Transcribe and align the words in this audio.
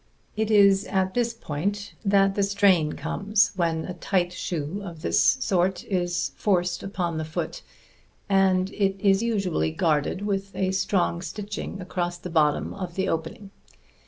It 0.35 0.49
is 0.49 0.87
at 0.87 1.13
this 1.13 1.31
point 1.31 1.93
that 2.03 2.33
the 2.33 2.41
strain 2.41 2.93
comes 2.93 3.51
when 3.55 3.85
a 3.85 3.93
tight 3.93 4.33
shoe 4.33 4.81
of 4.83 5.03
this 5.03 5.23
sort 5.39 5.83
is 5.83 6.31
forced 6.35 6.81
upon 6.81 7.19
the 7.19 7.23
foot, 7.23 7.61
and 8.27 8.71
it 8.71 8.95
is 8.99 9.21
usually 9.21 9.69
guarded 9.69 10.23
with 10.25 10.55
a 10.55 10.71
strong 10.71 11.21
stitching 11.21 11.79
across 11.79 12.17
the 12.17 12.31
bottom 12.31 12.73
of 12.73 12.95
the 12.95 13.07
opening. 13.07 13.51